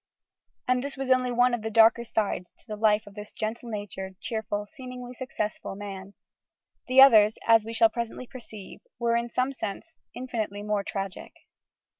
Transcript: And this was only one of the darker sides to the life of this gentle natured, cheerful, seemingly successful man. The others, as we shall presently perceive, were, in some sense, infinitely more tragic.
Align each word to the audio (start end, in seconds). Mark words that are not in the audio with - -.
And 0.67 0.83
this 0.83 0.97
was 0.97 1.11
only 1.11 1.31
one 1.31 1.53
of 1.53 1.61
the 1.61 1.69
darker 1.69 2.03
sides 2.03 2.51
to 2.57 2.65
the 2.65 2.75
life 2.75 3.05
of 3.05 3.13
this 3.13 3.31
gentle 3.31 3.69
natured, 3.69 4.19
cheerful, 4.19 4.65
seemingly 4.65 5.13
successful 5.13 5.75
man. 5.75 6.15
The 6.87 7.03
others, 7.03 7.37
as 7.47 7.63
we 7.65 7.73
shall 7.73 7.89
presently 7.89 8.25
perceive, 8.25 8.81
were, 8.97 9.15
in 9.15 9.29
some 9.29 9.53
sense, 9.53 9.97
infinitely 10.15 10.63
more 10.63 10.83
tragic. 10.83 11.33